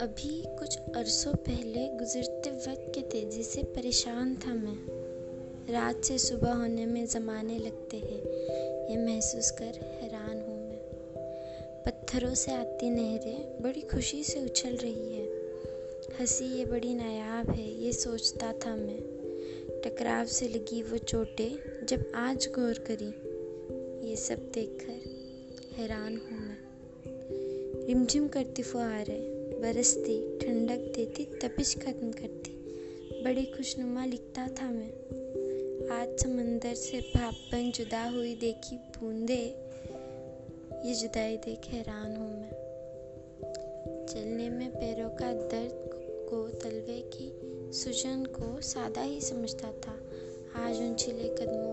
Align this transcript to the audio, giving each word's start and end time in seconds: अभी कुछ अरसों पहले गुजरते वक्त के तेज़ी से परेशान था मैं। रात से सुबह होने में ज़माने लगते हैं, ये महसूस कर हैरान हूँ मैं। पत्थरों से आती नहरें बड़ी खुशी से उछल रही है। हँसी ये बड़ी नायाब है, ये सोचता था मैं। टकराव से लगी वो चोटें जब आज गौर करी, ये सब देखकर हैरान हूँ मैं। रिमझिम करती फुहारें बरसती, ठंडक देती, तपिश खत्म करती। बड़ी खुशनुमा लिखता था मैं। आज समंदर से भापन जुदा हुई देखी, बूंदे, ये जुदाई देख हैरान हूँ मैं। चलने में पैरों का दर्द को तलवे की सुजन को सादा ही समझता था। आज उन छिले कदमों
अभी 0.00 0.44
कुछ 0.58 0.78
अरसों 0.78 1.34
पहले 1.34 1.88
गुजरते 1.88 2.50
वक्त 2.50 2.92
के 2.94 3.00
तेज़ी 3.00 3.42
से 3.42 3.62
परेशान 3.62 4.34
था 4.34 4.54
मैं। 4.54 5.72
रात 5.72 6.04
से 6.04 6.18
सुबह 6.18 6.52
होने 6.52 6.86
में 6.86 7.06
ज़माने 7.06 7.58
लगते 7.58 7.96
हैं, 7.96 8.22
ये 8.90 8.96
महसूस 9.06 9.50
कर 9.50 9.78
हैरान 10.02 10.40
हूँ 10.40 10.68
मैं। 10.68 10.78
पत्थरों 11.86 12.34
से 12.34 12.52
आती 12.52 12.90
नहरें 12.90 13.62
बड़ी 13.62 13.80
खुशी 13.80 14.24
से 14.24 14.44
उछल 14.44 14.76
रही 14.76 15.14
है। 15.14 15.26
हँसी 16.20 16.44
ये 16.44 16.64
बड़ी 16.64 16.94
नायाब 16.94 17.50
है, 17.50 17.82
ये 17.82 17.92
सोचता 17.92 18.52
था 18.52 18.76
मैं। 18.76 19.00
टकराव 19.84 20.24
से 20.24 20.48
लगी 20.48 20.82
वो 20.82 20.98
चोटें 20.98 21.86
जब 21.86 22.12
आज 22.14 22.48
गौर 22.58 22.84
करी, 22.90 23.12
ये 24.10 24.16
सब 24.16 24.50
देखकर 24.54 25.00
हैरान 25.76 26.16
हूँ 26.16 26.38
मैं। 26.38 26.58
रिमझिम 27.86 28.28
करती 28.28 28.62
फुहारें 28.62 29.33
बरसती, 29.64 30.38
ठंडक 30.38 30.92
देती, 30.96 31.24
तपिश 31.24 31.76
खत्म 31.76 32.12
करती। 32.12 32.50
बड़ी 33.22 33.44
खुशनुमा 33.44 34.04
लिखता 34.04 34.48
था 34.48 34.70
मैं। 34.70 34.90
आज 35.88 36.18
समंदर 36.20 36.74
से 36.74 37.00
भापन 37.00 37.72
जुदा 37.74 38.08
हुई 38.08 38.34
देखी, 38.34 38.76
बूंदे, 38.76 39.56
ये 40.88 40.94
जुदाई 40.94 41.36
देख 41.36 41.58
हैरान 41.66 42.16
हूँ 42.16 42.40
मैं। 42.40 42.50
चलने 44.06 44.50
में 44.50 44.70
पैरों 44.70 45.10
का 45.10 45.32
दर्द 45.32 45.90
को 46.30 46.48
तलवे 46.48 47.10
की 47.14 47.32
सुजन 47.72 48.24
को 48.24 48.60
सादा 48.60 49.02
ही 49.02 49.20
समझता 49.20 49.72
था। 49.72 50.00
आज 50.64 50.76
उन 50.76 50.94
छिले 50.94 51.28
कदमों 51.28 51.63